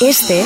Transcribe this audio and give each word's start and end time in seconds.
Este 0.00 0.44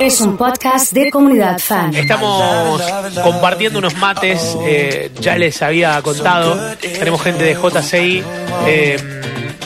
es 0.00 0.20
un 0.20 0.36
podcast 0.36 0.92
de 0.92 1.08
comunidad 1.10 1.60
fan. 1.60 1.94
Estamos 1.94 2.82
compartiendo 3.22 3.78
unos 3.78 3.96
mates, 3.96 4.56
eh, 4.66 5.12
ya 5.20 5.36
les 5.36 5.62
había 5.62 6.02
contado. 6.02 6.58
Tenemos 6.80 7.22
gente 7.22 7.44
de 7.44 7.54
JCI, 7.54 8.24
eh, 8.66 9.20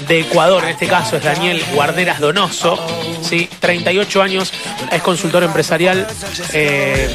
de 0.06 0.20
Ecuador, 0.20 0.64
en 0.64 0.70
este 0.70 0.86
caso 0.86 1.16
es 1.16 1.24
Daniel 1.24 1.62
Guarderas 1.72 2.20
Donoso, 2.20 2.78
¿sí? 3.22 3.48
38 3.58 4.20
años, 4.20 4.52
es 4.92 5.00
consultor 5.00 5.44
empresarial 5.44 6.06
eh, 6.52 7.08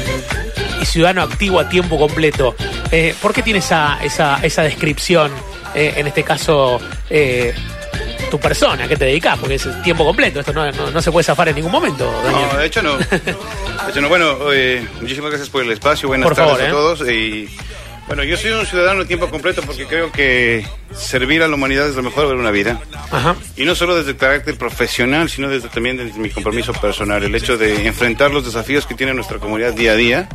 y 0.82 0.86
ciudadano 0.86 1.22
activo 1.22 1.60
a 1.60 1.68
tiempo 1.68 1.98
completo. 1.98 2.56
Eh, 2.90 3.14
¿Por 3.22 3.32
qué 3.32 3.44
tiene 3.44 3.60
esa, 3.60 4.00
esa, 4.02 4.40
esa 4.42 4.62
descripción, 4.62 5.30
en 5.72 6.08
este 6.08 6.24
caso, 6.24 6.80
tu 8.30 8.38
persona, 8.40 8.86
qué 8.88 8.96
te 8.96 9.04
dedicas? 9.06 9.38
Porque 9.38 9.56
es 9.56 9.68
tiempo 9.82 10.04
completo, 10.04 10.40
esto 10.40 10.52
no, 10.52 10.70
no- 10.72 10.90
no 10.90 11.02
se 11.02 11.10
puede 11.12 11.24
zafar 11.24 11.48
en 11.48 11.56
ningún 11.56 11.72
momento, 11.72 12.10
Daniel. 12.24 12.48
No, 12.52 12.58
de 12.58 12.66
hecho 12.66 12.82
no. 12.82 12.96
De 13.80 13.90
hecho 13.90 14.00
no. 14.00 14.08
Bueno, 14.08 14.36
eh, 14.52 14.86
muchísimas 15.00 15.30
gracias 15.30 15.48
por 15.50 15.62
el 15.62 15.70
espacio. 15.72 16.08
Buenas 16.08 16.26
Por 16.28 16.36
tardes 16.36 16.50
favor, 16.52 16.62
a 16.64 16.68
¿eh? 16.68 16.70
todos. 16.70 17.08
Y 17.10 17.48
bueno, 18.06 18.22
yo 18.24 18.36
soy 18.36 18.50
un 18.52 18.66
ciudadano 18.66 19.02
a 19.02 19.04
tiempo 19.06 19.28
completo 19.30 19.62
porque 19.62 19.86
creo 19.86 20.10
que 20.12 20.66
servir 20.94 21.42
a 21.42 21.48
la 21.48 21.54
humanidad 21.54 21.88
es 21.88 21.94
lo 21.96 22.02
mejor 22.02 22.28
de 22.28 22.34
una 22.34 22.50
vida. 22.50 22.80
Ajá. 23.10 23.36
Y 23.56 23.64
no 23.64 23.74
solo 23.74 23.96
desde 23.96 24.10
el 24.10 24.16
carácter 24.16 24.56
profesional, 24.58 25.30
sino 25.30 25.48
desde 25.48 25.68
también 25.68 25.96
desde 25.96 26.18
mi 26.18 26.28
compromiso 26.30 26.72
personal. 26.72 27.22
El 27.22 27.34
hecho 27.34 27.56
de 27.56 27.86
enfrentar 27.86 28.30
los 28.30 28.44
desafíos 28.44 28.86
que 28.86 28.94
tiene 28.94 29.14
nuestra 29.14 29.38
comunidad 29.38 29.72
día 29.72 29.92
a 29.92 29.96
día 29.96 30.28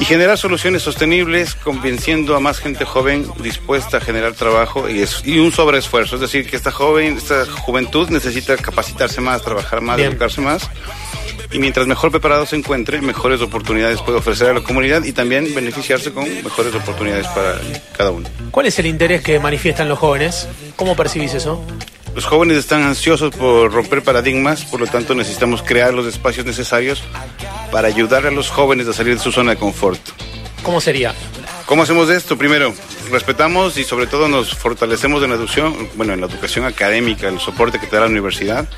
y 0.00 0.04
generar 0.04 0.38
soluciones 0.38 0.82
sostenibles 0.82 1.54
convenciendo 1.54 2.34
a 2.36 2.40
más 2.40 2.58
gente 2.58 2.84
joven 2.84 3.26
dispuesta 3.42 3.98
a 3.98 4.00
generar 4.00 4.32
trabajo 4.32 4.88
y, 4.88 5.00
es, 5.00 5.22
y 5.24 5.38
un 5.38 5.52
sobreesfuerzo. 5.52 6.16
Es 6.16 6.20
decir, 6.20 6.48
que 6.48 6.56
esta 6.56 6.70
joven, 6.70 7.16
esta 7.16 7.46
juventud 7.46 8.08
necesita 8.10 8.56
capacitarse 8.56 9.20
más, 9.20 9.42
trabajar 9.42 9.80
más, 9.80 9.96
Bien. 9.96 10.10
educarse 10.10 10.40
más. 10.40 10.68
Y 11.52 11.58
mientras 11.58 11.86
mejor 11.86 12.10
preparado 12.10 12.46
se 12.46 12.56
encuentre, 12.56 13.00
mejores 13.02 13.40
oportunidades 13.42 14.00
puede 14.00 14.18
ofrecer 14.18 14.48
a 14.48 14.54
la 14.54 14.62
comunidad 14.62 15.04
y 15.04 15.12
también 15.12 15.54
beneficiarse 15.54 16.10
con 16.12 16.24
mejores 16.42 16.74
oportunidades 16.74 17.26
para 17.28 17.60
cada 17.96 18.10
uno. 18.10 18.28
¿Cuál 18.50 18.66
es 18.66 18.78
el 18.78 18.86
interés 18.86 19.22
que 19.22 19.38
manifiestan 19.38 19.88
los 19.88 19.98
jóvenes? 19.98 20.48
¿Cómo 20.76 20.96
percibís 20.96 21.34
eso? 21.34 21.62
Los 22.14 22.24
jóvenes 22.24 22.56
están 22.56 22.82
ansiosos 22.82 23.34
por 23.34 23.72
romper 23.72 24.02
paradigmas, 24.02 24.64
por 24.64 24.80
lo 24.80 24.86
tanto 24.86 25.14
necesitamos 25.14 25.62
crear 25.62 25.94
los 25.94 26.06
espacios 26.06 26.44
necesarios 26.44 27.02
para 27.72 27.88
ayudar 27.88 28.26
a 28.26 28.30
los 28.30 28.50
jóvenes 28.50 28.86
a 28.86 28.92
salir 28.92 29.16
de 29.16 29.20
su 29.20 29.32
zona 29.32 29.52
de 29.52 29.56
confort. 29.56 29.98
¿Cómo 30.62 30.80
sería? 30.80 31.14
¿Cómo 31.66 31.82
hacemos 31.82 32.10
esto? 32.10 32.36
Primero, 32.36 32.74
respetamos 33.10 33.78
y 33.78 33.84
sobre 33.84 34.06
todo 34.06 34.28
nos 34.28 34.54
fortalecemos 34.54 35.22
en 35.24 35.30
la 35.30 35.36
educación, 35.36 35.88
bueno, 35.94 36.12
en 36.12 36.20
la 36.20 36.26
educación 36.26 36.66
académica, 36.66 37.28
el 37.28 37.40
soporte 37.40 37.80
que 37.80 37.86
te 37.86 37.96
da 37.96 38.02
la 38.02 38.08
universidad, 38.08 38.68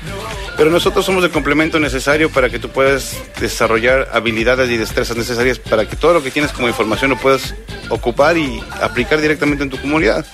pero 0.55 0.71
nosotros 0.71 1.05
somos 1.05 1.23
el 1.25 1.29
complemento 1.29 1.77
necesario 1.79 2.29
para 2.29 2.49
que 2.49 2.57
tú 2.57 2.69
puedas 2.69 3.17
desarrollar 3.39 4.09
habilidades 4.13 4.69
y 4.71 4.77
destrezas 4.77 5.17
necesarias 5.17 5.59
para 5.59 5.87
que 5.87 5.97
todo 5.97 6.13
lo 6.13 6.23
que 6.23 6.31
tienes 6.31 6.53
como 6.53 6.69
información 6.69 7.11
lo 7.11 7.17
puedas 7.17 7.53
ocupar 7.89 8.37
y 8.37 8.63
aplicar 8.81 9.19
directamente 9.19 9.63
en 9.65 9.69
tu 9.69 9.77
comunidad. 9.77 10.25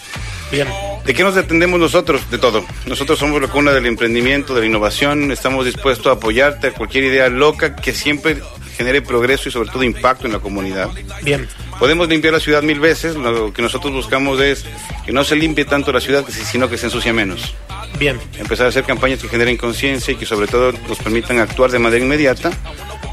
Bien. 0.52 0.68
¿De 1.12 1.16
qué 1.16 1.24
nos 1.26 1.36
atendemos 1.36 1.78
nosotros? 1.78 2.22
De 2.32 2.38
todo. 2.38 2.64
Nosotros 2.86 3.20
somos 3.20 3.42
la 3.42 3.50
cuna 3.50 3.74
del 3.74 3.86
emprendimiento, 3.86 4.56
de 4.56 4.62
la 4.62 4.68
innovación. 4.68 5.30
Estamos 5.30 5.66
dispuestos 5.66 6.08
a 6.08 6.12
apoyarte 6.12 6.68
a 6.68 6.72
cualquier 6.72 7.04
idea 7.04 7.28
loca 7.28 7.76
que 7.76 7.92
siempre 7.92 8.38
genere 8.78 9.02
progreso 9.02 9.50
y 9.50 9.52
sobre 9.52 9.70
todo 9.70 9.84
impacto 9.84 10.26
en 10.28 10.32
la 10.32 10.40
comunidad. 10.40 10.90
Bien. 11.22 11.50
Podemos 11.80 12.08
limpiar 12.08 12.36
la 12.36 12.40
ciudad 12.40 12.64
mil 12.64 12.80
veces. 12.80 13.18
Lo 13.18 13.52
que 13.52 13.62
nosotros 13.62 13.92
buscamos 13.92 14.40
es 14.40 14.64
que 15.06 15.12
no 15.12 15.26
se 15.26 15.36
limpie 15.36 15.66
tanto 15.66 15.92
la 15.92 16.00
ciudad, 16.00 16.24
sino 16.30 16.70
que 16.70 16.78
se 16.78 16.86
ensucie 16.86 17.12
menos. 17.12 17.56
Bien. 18.00 18.18
Empezar 18.38 18.68
a 18.68 18.70
hacer 18.70 18.86
campañas 18.86 19.20
que 19.20 19.28
generen 19.28 19.58
conciencia 19.58 20.14
y 20.14 20.16
que 20.16 20.26
sobre 20.26 20.48
todo 20.48 20.72
nos 20.72 20.98
permitan 21.00 21.40
actuar 21.40 21.72
de 21.72 21.80
manera 21.80 22.06
inmediata, 22.06 22.52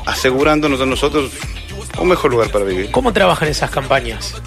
asegurándonos 0.06 0.80
a 0.80 0.86
nosotros 0.86 1.32
un 1.98 2.06
mejor 2.06 2.30
lugar 2.30 2.48
para 2.52 2.64
vivir. 2.64 2.92
¿Cómo 2.92 3.12
trabajan 3.12 3.48
esas 3.48 3.72
campañas? 3.72 4.40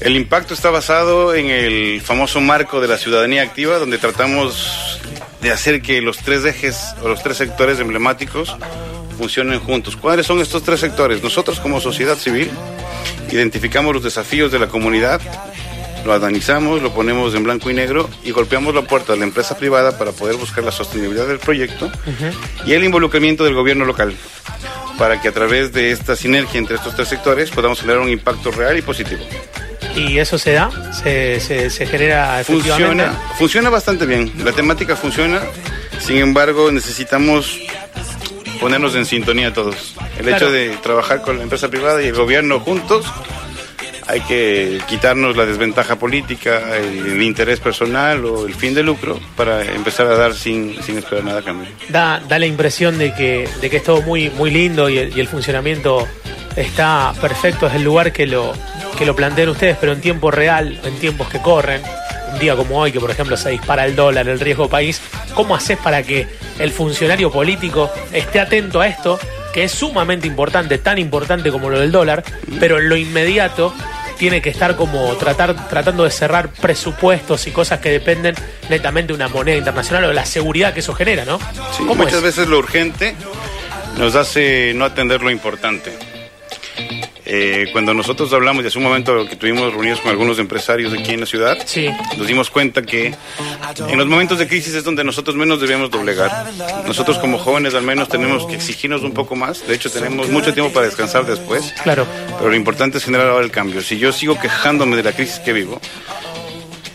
El 0.00 0.14
impacto 0.14 0.54
está 0.54 0.70
basado 0.70 1.34
en 1.34 1.46
el 1.46 2.00
famoso 2.02 2.40
marco 2.40 2.80
de 2.80 2.88
la 2.88 2.98
ciudadanía 2.98 3.42
activa, 3.42 3.78
donde 3.78 3.98
tratamos 3.98 5.00
de 5.40 5.50
hacer 5.50 5.80
que 5.80 6.02
los 6.02 6.18
tres 6.18 6.44
ejes 6.44 6.94
o 7.02 7.08
los 7.08 7.22
tres 7.22 7.38
sectores 7.38 7.80
emblemáticos 7.80 8.56
funcionen 9.16 9.58
juntos. 9.58 9.96
¿Cuáles 9.96 10.26
son 10.26 10.40
estos 10.40 10.62
tres 10.62 10.80
sectores? 10.80 11.22
Nosotros 11.22 11.60
como 11.60 11.80
sociedad 11.80 12.16
civil 12.16 12.50
identificamos 13.30 13.94
los 13.94 14.04
desafíos 14.04 14.52
de 14.52 14.58
la 14.58 14.68
comunidad, 14.68 15.20
lo 16.04 16.12
analizamos, 16.12 16.82
lo 16.82 16.92
ponemos 16.92 17.34
en 17.34 17.42
blanco 17.42 17.70
y 17.70 17.74
negro 17.74 18.08
y 18.22 18.30
golpeamos 18.30 18.74
la 18.74 18.82
puerta 18.82 19.14
de 19.14 19.18
la 19.18 19.24
empresa 19.24 19.56
privada 19.56 19.98
para 19.98 20.12
poder 20.12 20.36
buscar 20.36 20.62
la 20.62 20.72
sostenibilidad 20.72 21.26
del 21.26 21.38
proyecto 21.38 21.90
y 22.66 22.74
el 22.74 22.84
involucramiento 22.84 23.44
del 23.44 23.54
gobierno 23.54 23.84
local 23.84 24.14
para 24.98 25.20
que 25.20 25.28
a 25.28 25.32
través 25.32 25.72
de 25.72 25.90
esta 25.90 26.16
sinergia 26.16 26.58
entre 26.58 26.76
estos 26.76 26.94
tres 26.94 27.08
sectores 27.08 27.50
podamos 27.50 27.80
generar 27.80 28.00
un 28.00 28.08
impacto 28.08 28.50
real 28.50 28.78
y 28.78 28.82
positivo. 28.82 29.22
¿Y 29.96 30.18
eso 30.18 30.38
se 30.38 30.52
da? 30.52 30.70
¿Se, 30.92 31.40
se, 31.40 31.70
se 31.70 31.86
genera 31.86 32.40
efectivamente? 32.40 33.04
Funciona, 33.04 33.34
funciona 33.38 33.70
bastante 33.70 34.06
bien. 34.06 34.30
La 34.44 34.52
temática 34.52 34.94
funciona. 34.94 35.40
Sin 35.98 36.18
embargo, 36.18 36.70
necesitamos 36.70 37.58
ponernos 38.60 38.94
en 38.94 39.06
sintonía 39.06 39.52
todos. 39.52 39.94
El 40.18 40.26
Claro. 40.26 40.36
hecho 40.36 40.52
de 40.52 40.68
trabajar 40.82 41.22
con 41.22 41.38
la 41.38 41.42
empresa 41.42 41.68
privada 41.68 42.02
y 42.02 42.06
el 42.08 42.14
gobierno 42.14 42.60
juntos, 42.60 43.06
hay 44.06 44.20
que 44.20 44.80
quitarnos 44.86 45.36
la 45.36 45.46
desventaja 45.46 45.96
política, 45.96 46.76
el, 46.76 47.06
el 47.12 47.22
interés 47.22 47.58
personal 47.60 48.24
o 48.24 48.46
el 48.46 48.54
fin 48.54 48.74
de 48.74 48.82
lucro 48.82 49.18
para 49.36 49.64
empezar 49.64 50.06
a 50.06 50.16
dar 50.16 50.34
sin, 50.34 50.80
sin 50.82 50.98
esperar 50.98 51.24
nada 51.24 51.40
a 51.40 51.42
cambio. 51.42 51.68
Da, 51.88 52.20
da 52.28 52.38
la 52.38 52.46
impresión 52.46 52.98
de 52.98 53.14
que, 53.14 53.48
de 53.60 53.70
que 53.70 53.78
es 53.78 53.82
todo 53.84 54.02
muy, 54.02 54.30
muy 54.30 54.50
lindo 54.50 54.88
y 54.88 54.98
el, 54.98 55.16
y 55.16 55.20
el 55.20 55.26
funcionamiento 55.28 56.06
está 56.54 57.12
perfecto. 57.20 57.66
Es 57.66 57.74
el 57.74 57.82
lugar 57.82 58.12
que 58.12 58.26
lo, 58.26 58.52
que 58.96 59.06
lo 59.06 59.14
plantean 59.14 59.48
ustedes, 59.50 59.76
pero 59.78 59.92
en 59.92 60.00
tiempo 60.00 60.30
real, 60.30 60.80
en 60.82 60.98
tiempos 60.98 61.28
que 61.28 61.40
corren. 61.40 61.82
Un 62.32 62.38
día 62.38 62.56
como 62.56 62.78
hoy, 62.80 62.92
que 62.92 63.00
por 63.00 63.10
ejemplo 63.10 63.36
se 63.36 63.50
dispara 63.50 63.84
el 63.86 63.94
dólar, 63.94 64.28
el 64.28 64.40
riesgo 64.40 64.68
país. 64.68 65.00
¿Cómo 65.34 65.54
haces 65.54 65.78
para 65.78 66.02
que 66.02 66.26
el 66.58 66.70
funcionario 66.72 67.30
político 67.30 67.90
esté 68.12 68.40
atento 68.40 68.80
a 68.80 68.88
esto, 68.88 69.18
que 69.54 69.64
es 69.64 69.72
sumamente 69.72 70.26
importante, 70.26 70.78
tan 70.78 70.98
importante 70.98 71.50
como 71.50 71.70
lo 71.70 71.78
del 71.78 71.92
dólar, 71.92 72.24
pero 72.58 72.78
en 72.78 72.88
lo 72.88 72.96
inmediato 72.96 73.72
tiene 74.18 74.40
que 74.40 74.48
estar 74.50 74.76
como 74.76 75.14
tratar, 75.16 75.68
tratando 75.68 76.04
de 76.04 76.10
cerrar 76.10 76.48
presupuestos 76.48 77.46
y 77.46 77.50
cosas 77.50 77.80
que 77.80 77.90
dependen 77.90 78.34
netamente 78.70 79.08
de 79.12 79.14
una 79.14 79.28
moneda 79.28 79.56
internacional 79.58 80.04
o 80.04 80.08
de 80.08 80.14
la 80.14 80.24
seguridad 80.24 80.72
que 80.72 80.80
eso 80.80 80.94
genera, 80.94 81.24
¿no? 81.24 81.38
Sí, 81.38 81.84
¿Cómo 81.86 81.96
muchas 81.96 82.14
es? 82.16 82.22
veces 82.22 82.48
lo 82.48 82.58
urgente 82.58 83.14
nos 83.98 84.14
hace 84.14 84.72
no 84.74 84.84
atender 84.86 85.22
lo 85.22 85.30
importante. 85.30 85.92
Eh, 87.28 87.66
cuando 87.72 87.92
nosotros 87.92 88.32
hablamos, 88.32 88.62
y 88.64 88.68
hace 88.68 88.78
un 88.78 88.84
momento 88.84 89.26
que 89.28 89.34
tuvimos 89.34 89.72
reuniones 89.72 90.00
con 90.00 90.12
algunos 90.12 90.38
empresarios 90.38 90.92
aquí 90.92 91.12
en 91.14 91.20
la 91.20 91.26
ciudad, 91.26 91.58
Sí. 91.66 91.88
nos 92.16 92.26
dimos 92.26 92.50
cuenta 92.50 92.82
que 92.82 93.14
en 93.88 93.98
los 93.98 94.06
momentos 94.06 94.38
de 94.38 94.46
crisis 94.46 94.74
es 94.74 94.84
donde 94.84 95.02
nosotros 95.02 95.34
menos 95.34 95.60
debemos 95.60 95.90
doblegar. 95.90 96.46
Nosotros 96.86 97.18
como 97.18 97.38
jóvenes 97.38 97.74
al 97.74 97.82
menos 97.82 98.08
tenemos 98.08 98.46
que 98.46 98.54
exigirnos 98.54 99.02
un 99.02 99.12
poco 99.12 99.34
más. 99.34 99.66
De 99.66 99.74
hecho, 99.74 99.90
tenemos 99.90 100.28
mucho 100.28 100.54
tiempo 100.54 100.72
para 100.72 100.86
descansar 100.86 101.26
después. 101.26 101.74
Claro. 101.82 102.06
Pero 102.38 102.48
lo 102.50 102.54
importante 102.56 102.98
es 102.98 103.04
generar 103.04 103.28
ahora 103.28 103.44
el 103.44 103.50
cambio. 103.50 103.82
Si 103.82 103.98
yo 103.98 104.12
sigo 104.12 104.38
quejándome 104.38 104.94
de 104.96 105.02
la 105.02 105.12
crisis 105.12 105.40
que 105.40 105.52
vivo, 105.52 105.80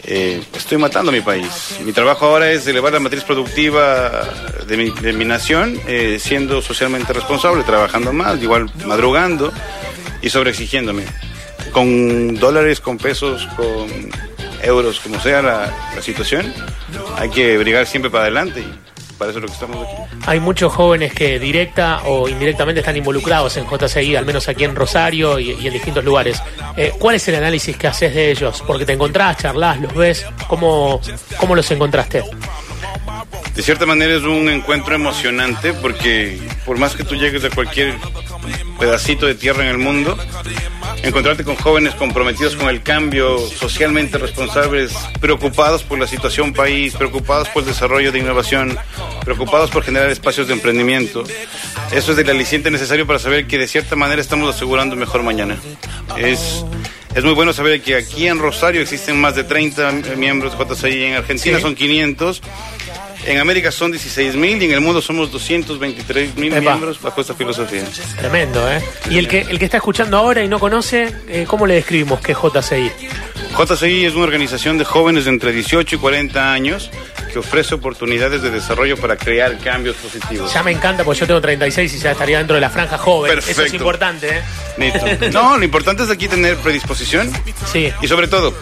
eh, 0.04 0.42
estoy 0.56 0.78
matando 0.78 1.12
a 1.12 1.14
mi 1.14 1.22
país. 1.22 1.76
Mi 1.86 1.92
trabajo 1.92 2.26
ahora 2.26 2.52
es 2.52 2.66
elevar 2.68 2.94
la 2.94 3.00
matriz 3.00 3.24
productiva 3.24 4.28
de 4.66 4.78
mi, 4.78 4.90
de 4.90 5.14
mi 5.14 5.26
nación, 5.26 5.80
eh, 5.88 6.18
siendo 6.20 6.62
socialmente 6.62 7.12
responsable, 7.14 7.64
trabajando 7.64 8.12
más, 8.14 8.42
igual 8.42 8.72
madrugando 8.86 9.52
y 10.22 10.30
sobreexigiéndome. 10.30 11.04
Con 11.72 12.36
dólares, 12.36 12.80
con 12.80 12.98
pesos, 12.98 13.48
con 13.56 13.88
euros, 14.64 15.00
como 15.00 15.20
sea 15.20 15.42
la, 15.42 15.74
la 15.96 16.02
situación, 16.02 16.54
hay 17.18 17.30
que 17.30 17.58
brigar 17.58 17.86
siempre 17.88 18.12
para 18.12 18.24
adelante 18.24 18.62
y 18.62 19.18
para 19.22 19.30
eso 19.30 19.38
es 19.38 19.44
lo 19.44 19.48
que 19.50 19.54
estamos 19.54 19.78
aquí. 19.78 20.18
Hay 20.26 20.40
muchos 20.40 20.74
jóvenes 20.74 21.14
que 21.14 21.38
directa 21.38 22.02
o 22.06 22.28
indirectamente 22.28 22.80
están 22.80 22.98
involucrados 22.98 23.56
en 23.58 23.68
JCI, 23.68 24.16
al 24.16 24.26
menos 24.26 24.50
aquí 24.50 24.64
en 24.64 24.76
Rosario 24.76 25.38
y, 25.40 25.52
y 25.52 25.68
en 25.68 25.74
distintos 25.74 26.04
lugares. 26.04 26.42
Eh, 26.76 26.92
¿Cuál 26.98 27.18
es 27.18 27.28
el 27.28 27.36
análisis 27.36 27.78
que 27.78 27.86
haces 27.86 28.16
de 28.16 28.32
ellos? 28.32 28.64
Porque 28.66 28.84
te 28.84 28.94
encontrás, 28.94 29.38
charlas, 29.38 29.80
los 29.80 29.94
ves. 29.94 30.26
¿Cómo, 30.48 31.00
cómo 31.38 31.56
los 31.56 31.70
encontraste? 31.70 32.24
De 33.56 33.62
cierta 33.62 33.86
manera 33.86 34.16
es 34.16 34.24
un 34.24 34.50
encuentro 34.50 34.96
emocionante 34.96 35.74
porque 35.74 36.40
por 36.66 36.80
más 36.80 36.96
que 36.96 37.04
tú 37.04 37.16
llegues 37.16 37.44
a 37.44 37.50
cualquier 37.52 37.94
pedacito 38.82 39.28
de 39.28 39.36
tierra 39.36 39.62
en 39.64 39.70
el 39.70 39.78
mundo, 39.78 40.18
encontrarte 41.04 41.44
con 41.44 41.56
jóvenes 41.56 41.94
comprometidos 41.94 42.56
con 42.56 42.68
el 42.68 42.82
cambio, 42.82 43.38
socialmente 43.38 44.18
responsables, 44.18 44.92
preocupados 45.20 45.84
por 45.84 46.00
la 46.00 46.08
situación 46.08 46.52
país, 46.52 46.96
preocupados 46.96 47.48
por 47.50 47.62
el 47.62 47.70
desarrollo 47.70 48.12
de 48.12 48.18
innovación, 48.18 48.76
preocupados 49.24 49.70
por 49.70 49.84
generar 49.84 50.10
espacios 50.10 50.48
de 50.48 50.54
emprendimiento. 50.54 51.24
Eso 51.92 52.14
es 52.14 52.18
el 52.18 52.30
aliciente 52.32 52.72
necesario 52.72 53.06
para 53.06 53.20
saber 53.20 53.46
que 53.46 53.60
de 53.60 53.68
cierta 53.68 53.96
manera 53.96 54.20
estamos 54.20 54.54
asegurando 54.54 54.96
mejor 54.96 55.22
mañana. 55.22 55.58
Es, 56.18 56.66
es 57.14 57.24
muy 57.24 57.34
bueno 57.34 57.54
saber 57.54 57.82
que 57.82 57.96
aquí 57.96 58.26
en 58.28 58.40
Rosario 58.40 58.82
existen 58.82 59.22
más 59.22 59.36
de 59.36 59.44
30 59.44 59.92
miembros 60.18 60.58
de 60.58 60.66
JCI, 60.66 61.04
en 61.04 61.14
Argentina 61.14 61.58
Sí. 61.58 61.62
son 61.62 61.76
500 61.76 62.42
En 63.26 63.38
América 63.38 63.72
son 63.72 63.92
16 63.92 64.36
mil 64.36 64.62
y 64.62 64.66
en 64.66 64.72
el 64.72 64.82
mundo 64.82 65.02
somos 65.02 65.32
223 65.32 66.36
mil 66.38 66.52
miembros 66.60 67.00
bajo 67.02 67.22
esta 67.22 67.34
filosofía. 67.36 67.84
Tremendo, 68.18 68.70
¿eh? 68.72 68.82
Y 69.10 69.18
el 69.18 69.28
que, 69.28 69.42
el 69.42 69.60
que 69.60 69.66
está 69.66 69.78
escuchando 69.78 70.18
ahora 70.18 70.44
y 70.44 70.48
no 70.48 70.60
conoce, 70.60 71.14
eh, 71.28 71.46
¿cómo 71.48 71.68
le 71.68 71.76
describimos 71.76 72.20
qué 72.20 72.32
es 72.32 72.38
JCI? 72.38 72.92
JCI 73.58 74.06
es 74.06 74.16
una 74.16 74.24
organización 74.24 74.78
de 74.78 74.86
jóvenes 74.86 75.26
de 75.26 75.32
entre 75.32 75.52
18 75.52 75.96
y 75.96 76.00
40 76.00 76.52
años 76.54 76.90
que 77.32 77.40
ofrece 77.40 77.76
oportunidades 77.76 78.42
de 78.42 78.50
desarrollo 78.50 78.98
para 78.98 79.16
crear 79.18 79.58
cambios 79.60 79.96
positivos. 79.98 80.54
Ya 80.54 80.64
me 80.64 80.72
encanta 80.72 81.04
porque 81.04 81.20
yo 81.22 81.28
tengo 81.28 81.40
36 81.42 81.94
y 81.94 82.00
ya 82.00 82.12
estaría 82.12 82.40
dentro 82.40 82.56
de 82.56 82.62
la 82.62 82.70
franja 82.70 82.98
joven. 82.98 83.38
Eso 83.40 83.64
es 83.64 83.74
importante, 83.74 84.42
¿eh? 84.78 85.32
No, 85.32 85.58
lo 85.58 85.64
importante 85.64 86.04
es 86.04 86.10
aquí 86.10 86.28
tener 86.28 86.58
predisposición 86.58 87.32
Sí. 87.72 87.92
y 88.02 88.08
sobre 88.08 88.28
todo, 88.28 88.54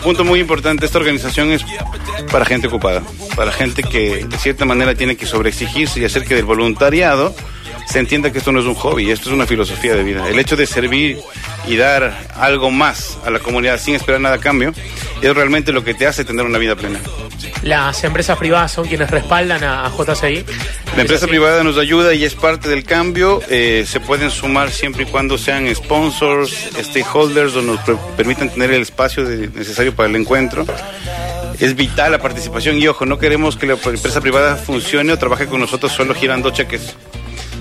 punto 0.00 0.24
muy 0.24 0.40
importante, 0.40 0.86
esta 0.86 0.98
organización 0.98 1.52
es 1.52 1.64
para 2.30 2.44
gente 2.44 2.68
ocupada, 2.68 3.02
para 3.36 3.52
gente 3.52 3.82
que 3.82 4.24
de 4.24 4.38
cierta 4.38 4.64
manera 4.64 4.94
tiene 4.94 5.16
que 5.16 5.26
sobreexigirse 5.26 6.00
y 6.00 6.04
hacer 6.04 6.24
que 6.24 6.34
del 6.34 6.44
voluntariado 6.44 7.34
se 7.86 7.98
entienda 7.98 8.30
que 8.30 8.38
esto 8.38 8.52
no 8.52 8.60
es 8.60 8.66
un 8.66 8.74
hobby, 8.74 9.10
esto 9.10 9.28
es 9.28 9.34
una 9.34 9.46
filosofía 9.46 9.94
de 9.94 10.04
vida. 10.04 10.28
El 10.28 10.38
hecho 10.38 10.56
de 10.56 10.66
servir 10.66 11.18
y 11.66 11.76
dar 11.76 12.28
algo 12.36 12.70
más 12.70 13.18
a 13.24 13.30
la 13.30 13.40
comunidad 13.40 13.80
sin 13.80 13.94
esperar 13.94 14.20
nada 14.20 14.36
a 14.36 14.40
cambio 14.40 14.72
es 15.20 15.34
realmente 15.34 15.72
lo 15.72 15.82
que 15.82 15.94
te 15.94 16.06
hace 16.06 16.24
tener 16.24 16.46
una 16.46 16.58
vida 16.58 16.76
plena. 16.76 17.00
Las 17.62 18.02
empresas 18.04 18.38
privadas 18.38 18.72
son 18.72 18.86
quienes 18.86 19.10
respaldan 19.10 19.62
a, 19.64 19.84
a 19.86 19.90
JCI. 19.90 20.44
La 20.96 21.02
empresa 21.02 21.26
privada 21.26 21.62
nos 21.62 21.76
ayuda 21.76 22.14
y 22.14 22.24
es 22.24 22.34
parte 22.34 22.68
del 22.68 22.84
cambio. 22.84 23.42
Eh, 23.50 23.84
se 23.86 24.00
pueden 24.00 24.30
sumar 24.30 24.70
siempre 24.70 25.02
y 25.02 25.06
cuando 25.06 25.36
sean 25.36 25.72
sponsors, 25.74 26.50
stakeholders 26.80 27.54
o 27.56 27.62
nos 27.62 27.78
per- 27.80 27.96
permitan 28.16 28.48
tener 28.50 28.70
el 28.72 28.82
espacio 28.82 29.24
de- 29.24 29.48
necesario 29.48 29.94
para 29.94 30.08
el 30.08 30.16
encuentro. 30.16 30.64
Es 31.58 31.76
vital 31.76 32.12
la 32.12 32.18
participación 32.18 32.78
y 32.78 32.88
ojo, 32.88 33.04
no 33.04 33.18
queremos 33.18 33.56
que 33.56 33.66
la 33.66 33.74
empresa 33.74 34.20
privada 34.22 34.56
funcione 34.56 35.12
o 35.12 35.18
trabaje 35.18 35.46
con 35.46 35.60
nosotros 35.60 35.92
solo 35.92 36.14
girando 36.14 36.50
cheques, 36.52 36.94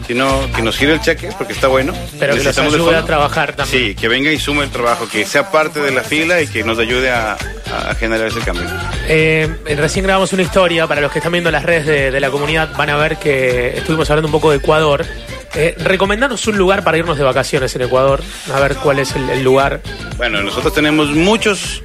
sino 0.07 0.49
que 0.55 0.61
nos 0.61 0.77
gire 0.77 0.93
el 0.93 1.01
cheque 1.01 1.29
porque 1.37 1.51
está 1.51 1.67
bueno. 1.67 1.93
Pero 2.17 2.35
que 2.35 2.39
el 2.41 2.47
ayude 2.47 2.95
a 2.95 3.03
trabajar 3.03 3.53
también. 3.57 3.87
Sí, 3.89 3.95
que 3.95 4.07
venga 4.07 4.31
y 4.31 4.39
sume 4.39 4.63
el 4.63 4.69
trabajo, 4.69 5.09
que 5.11 5.25
sea 5.25 5.51
parte 5.51 5.81
de 5.81 5.91
la 5.91 6.03
fila 6.03 6.41
y 6.41 6.47
que 6.47 6.63
nos 6.63 6.79
ayude 6.79 7.11
a, 7.11 7.37
a 7.71 7.95
generar 7.95 8.27
ese 8.27 8.39
cambio. 8.39 8.63
Eh, 9.07 9.47
recién 9.77 10.05
grabamos 10.05 10.33
una 10.33 10.43
historia, 10.43 10.87
para 10.87 11.01
los 11.01 11.11
que 11.11 11.19
están 11.19 11.31
viendo 11.31 11.51
las 11.51 11.63
redes 11.63 11.85
de, 11.85 12.11
de 12.11 12.19
la 12.19 12.29
comunidad 12.29 12.75
van 12.77 12.89
a 12.89 12.95
ver 12.95 13.17
que 13.17 13.77
estuvimos 13.77 14.09
hablando 14.09 14.27
un 14.27 14.31
poco 14.31 14.51
de 14.51 14.57
Ecuador. 14.57 15.05
Eh, 15.55 15.75
recomendanos 15.79 16.45
un 16.47 16.57
lugar 16.57 16.83
para 16.83 16.97
irnos 16.97 17.17
de 17.17 17.23
vacaciones 17.23 17.75
en 17.75 17.81
Ecuador, 17.81 18.21
a 18.53 18.59
ver 18.59 18.75
cuál 18.75 18.99
es 18.99 19.15
el, 19.15 19.29
el 19.29 19.43
lugar. 19.43 19.81
Bueno, 20.17 20.43
nosotros 20.43 20.73
tenemos 20.73 21.09
muchos 21.09 21.83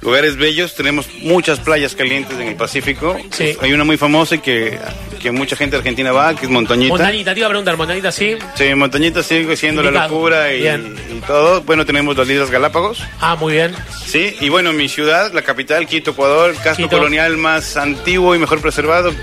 lugares 0.00 0.36
bellos, 0.36 0.74
tenemos 0.74 1.06
muchas 1.20 1.60
playas 1.60 1.94
calientes 1.94 2.38
en 2.38 2.48
el 2.48 2.56
Pacífico. 2.56 3.16
Sí. 3.30 3.56
Hay 3.60 3.72
una 3.72 3.84
muy 3.84 3.96
famosa 3.96 4.36
y 4.36 4.38
que, 4.38 4.78
que 5.22 5.30
mucha 5.30 5.56
gente 5.56 5.76
argentina 5.76 6.12
va, 6.12 6.34
que 6.34 6.46
es 6.46 6.50
Montañita. 6.50 6.92
Montañita, 6.92 7.32
te 7.32 7.40
iba 7.40 7.46
a 7.46 7.50
preguntar, 7.50 7.76
Montañita 7.76 8.10
sí. 8.10 8.36
Sí, 8.54 8.74
Montañita 8.74 9.22
sigue 9.22 9.56
siendo 9.56 9.82
la 9.82 9.90
locura 9.90 10.52
y, 10.52 10.64
todo. 11.26 11.62
Bueno, 11.62 11.86
tenemos 11.86 12.16
las 12.16 12.28
Islas 12.28 12.50
Galápagos. 12.50 13.02
Ah, 13.20 13.36
muy 13.36 13.54
bien. 13.54 13.74
Sí, 14.04 14.36
y 14.40 14.48
bueno, 14.48 14.72
mi 14.72 14.88
ciudad, 14.88 15.32
la 15.32 15.42
capital, 15.42 15.86
Quito, 15.86 16.10
Ecuador, 16.10 16.54
casco 16.62 16.82
Quito. 16.82 16.98
colonial 16.98 17.36
más 17.36 17.76
antiguo 17.76 18.34
y 18.34 18.38
mejor 18.38 18.60
preservado. 18.60 19.14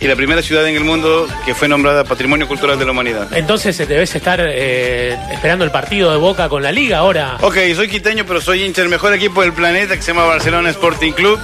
Y 0.00 0.06
la 0.06 0.14
primera 0.14 0.42
ciudad 0.42 0.66
en 0.68 0.76
el 0.76 0.84
mundo 0.84 1.26
que 1.44 1.54
fue 1.54 1.66
nombrada 1.66 2.04
Patrimonio 2.04 2.46
Cultural 2.46 2.78
de 2.78 2.84
la 2.84 2.92
Humanidad. 2.92 3.28
Entonces 3.32 3.78
eh, 3.80 3.86
debes 3.86 4.14
estar 4.14 4.40
eh, 4.40 5.16
esperando 5.32 5.64
el 5.64 5.72
partido 5.72 6.12
de 6.12 6.16
Boca 6.16 6.48
con 6.48 6.62
la 6.62 6.70
liga 6.70 6.98
ahora. 6.98 7.36
Ok, 7.40 7.56
soy 7.74 7.88
quiteño, 7.88 8.24
pero 8.24 8.40
soy 8.40 8.62
hincha 8.62 8.82
del 8.82 8.90
mejor 8.90 9.12
equipo 9.12 9.42
del 9.42 9.52
planeta 9.52 9.96
que 9.96 10.02
se 10.02 10.12
llama 10.12 10.24
Barcelona 10.24 10.70
Sporting 10.70 11.12
Club. 11.12 11.40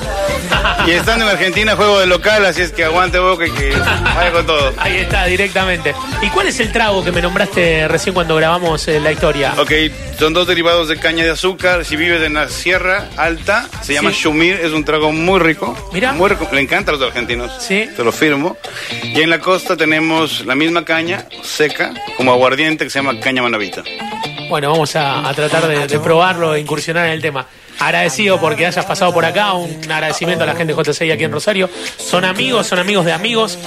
Y 0.86 0.92
estando 0.92 1.24
en 1.24 1.30
Argentina 1.32 1.74
juego 1.74 1.98
de 1.98 2.06
local, 2.06 2.44
así 2.46 2.62
es 2.62 2.70
que 2.70 2.84
aguante 2.84 3.18
boca 3.18 3.46
y 3.46 3.50
que 3.50 3.70
vaya 4.14 4.30
con 4.32 4.46
todo. 4.46 4.72
Ahí 4.78 4.98
está, 4.98 5.24
directamente. 5.26 5.94
¿Y 6.22 6.28
cuál 6.28 6.46
es 6.46 6.60
el 6.60 6.70
trago 6.70 7.04
que 7.04 7.10
me 7.10 7.22
nombraste 7.22 7.88
recién 7.88 8.14
cuando 8.14 8.36
grabamos 8.36 8.86
eh, 8.88 9.00
la 9.00 9.12
historia? 9.12 9.54
Ok, 9.58 9.72
son 10.18 10.32
dos 10.32 10.46
derivados 10.46 10.88
de 10.88 10.98
caña 10.98 11.24
de 11.24 11.30
azúcar. 11.30 11.84
Si 11.84 11.96
vives 11.96 12.22
en 12.22 12.34
la 12.34 12.48
Sierra 12.48 13.08
Alta, 13.16 13.68
se 13.82 13.92
llama 13.94 14.10
Sí. 14.12 14.20
Shumir, 14.22 14.54
es 14.62 14.72
un 14.72 14.84
trago 14.84 15.12
muy 15.12 15.40
rico. 15.40 15.76
Mira. 15.92 16.12
Muy 16.12 16.28
rico, 16.30 16.48
le 16.52 16.60
encanta 16.60 16.90
a 16.92 16.94
los 16.94 17.02
argentinos. 17.02 17.52
Sí. 17.62 17.88
Te 17.96 18.04
lo 18.04 18.12
firmo. 18.12 18.56
Y 19.02 19.20
en 19.20 19.30
la 19.30 19.40
costa 19.40 19.76
tenemos 19.76 20.44
la 20.46 20.54
misma 20.54 20.84
caña 20.84 21.26
seca, 21.42 21.92
como 22.16 22.32
aguardiente, 22.32 22.84
que 22.84 22.90
se 22.90 22.98
llama 23.00 23.18
caña 23.20 23.42
manavita. 23.42 23.82
Bueno, 24.48 24.70
vamos 24.70 24.94
a, 24.96 25.28
a 25.28 25.34
tratar 25.34 25.66
de, 25.66 25.86
de 25.86 25.98
probarlo 26.00 26.54
e 26.54 26.60
incursionar 26.60 27.06
en 27.06 27.12
el 27.12 27.22
tema. 27.22 27.46
Agradecido 27.80 28.38
porque 28.40 28.66
hayas 28.66 28.84
pasado 28.84 29.12
por 29.12 29.24
acá, 29.24 29.52
un 29.54 29.90
agradecimiento 29.90 30.44
a 30.44 30.46
la 30.46 30.54
gente 30.54 30.72
de 30.74 30.80
JCI 30.80 31.10
aquí 31.10 31.24
en 31.24 31.32
Rosario. 31.32 31.68
Son 31.96 32.24
amigos, 32.24 32.68
son 32.68 32.78
amigos 32.78 33.04
de 33.04 33.12
amigos, 33.12 33.58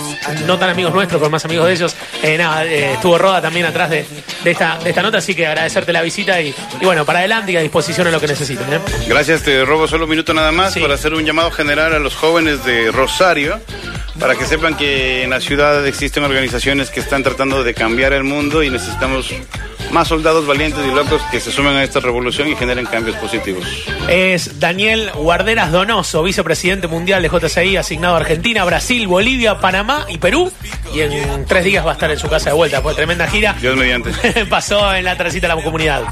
no 0.46 0.58
tan 0.58 0.70
amigos 0.70 0.94
nuestros, 0.94 1.20
pero 1.20 1.30
más 1.30 1.44
amigos 1.44 1.68
de 1.68 1.74
ellos. 1.74 1.94
Eh, 2.24 2.38
nada, 2.38 2.64
eh, 2.64 2.94
estuvo 2.94 3.18
Roda 3.18 3.42
también 3.42 3.66
atrás 3.66 3.90
de, 3.90 4.06
de 4.46 4.52
esta, 4.52 4.78
de 4.82 4.92
esta 4.92 5.02
nota, 5.02 5.18
así 5.18 5.36
que 5.36 5.46
agradecerte 5.46 5.92
la 5.92 6.02
visita 6.02 6.40
y, 6.42 6.56
y 6.80 6.86
bueno, 6.86 7.04
para 7.06 7.20
adelante 7.20 7.52
y 7.52 7.58
a 7.58 7.62
disposición 7.62 8.08
a 8.08 8.12
lo 8.12 8.22
que 8.22 8.28
necesiten. 8.28 8.72
¿eh? 8.74 8.80
Gracias, 9.08 9.44
te 9.44 9.66
robo 9.66 9.90
solo 9.90 10.06
un 10.06 10.10
minuto 10.12 10.34
nada 10.34 10.54
más 10.54 10.74
Sí. 10.74 10.80
para 10.80 10.94
hacer 10.94 11.14
un 11.14 11.26
llamado 11.26 11.52
general 11.52 11.94
a 11.94 12.00
los 12.00 12.16
jóvenes 12.16 12.64
de 12.64 12.92
Rosario 12.92 13.60
para 14.20 14.36
que 14.36 14.46
sepan 14.46 14.76
que 14.78 15.24
en 15.24 15.30
la 15.32 15.42
ciudad 15.42 15.86
existen 15.86 16.24
organizaciones 16.24 16.90
que 16.90 17.02
están 17.02 17.24
tratando 17.24 17.64
de 17.64 17.74
cambiar 17.74 18.14
el 18.14 18.24
mundo 18.24 18.64
y 18.64 18.70
necesitamos 18.72 19.30
más 19.92 20.08
soldados 20.08 20.46
valientes 20.46 20.86
y 20.86 20.94
locos 20.94 21.22
que 21.32 21.40
se 21.40 21.52
sumen 21.52 21.76
a 21.76 21.84
esta 21.84 22.00
revolución 22.00 22.48
y 22.48 22.56
generen 22.56 22.86
cambios 22.86 23.16
positivos. 23.18 23.66
Es 24.10 24.60
Daniel 24.60 25.12
Guarderas 25.16 25.72
Donoso, 25.72 26.24
vicepresidente 26.24 26.88
mundial 26.88 27.22
de 27.22 27.30
JCI, 27.30 27.78
asignado 27.78 28.16
a 28.16 28.18
Argentina, 28.18 28.64
Brasil, 28.66 29.08
Bolivia, 29.08 29.60
Panamá 29.60 30.06
y 30.10 30.18
Perú. 30.18 30.52
Y 30.94 31.02
en 31.02 31.46
tres 31.46 31.64
días 31.64 31.86
va 31.86 31.92
a 31.92 31.94
estar 31.94 32.10
en 32.12 32.20
su 32.20 32.28
casa 32.28 32.50
de 32.50 32.56
vuelta, 32.56 32.82
pues 32.82 32.96
tremenda 32.96 33.28
gira. 33.28 33.56
Dios 33.60 33.76
mediante. 33.76 34.12
Pasó 34.50 34.94
en 34.94 35.06
la 35.06 35.18
tercita 35.18 35.48
de 35.48 35.56
la 35.56 35.64
comunidad. 35.64 36.04